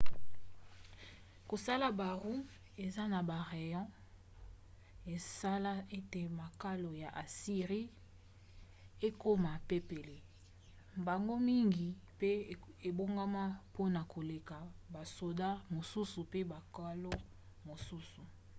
[1.49, 2.47] kosala baroues
[2.85, 3.93] eza na barayons
[5.15, 7.93] esala ete makalo ya assyrie
[9.07, 10.17] ekoma pepele
[11.01, 12.29] mbango mingi mpe
[12.89, 14.57] ebongama mpona koleka
[14.93, 17.11] basoda mosusu mpe makalo
[17.67, 18.21] mosusu